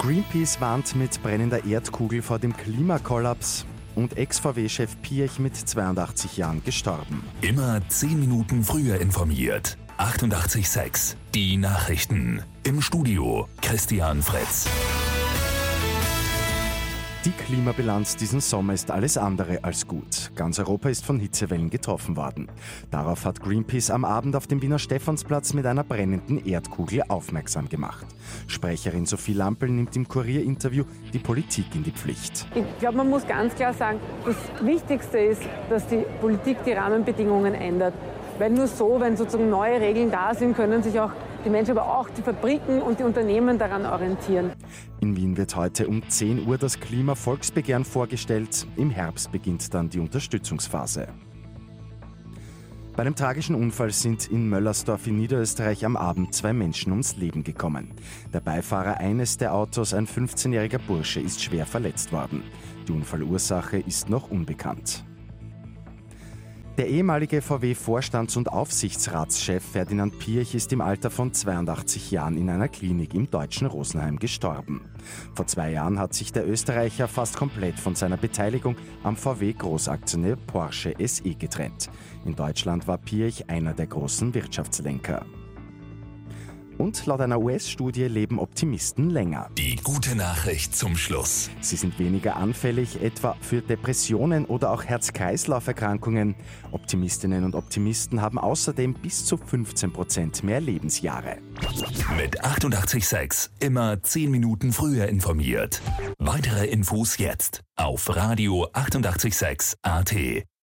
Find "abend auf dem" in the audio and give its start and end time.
24.06-24.62